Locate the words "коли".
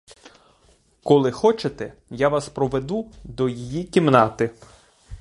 1.03-1.31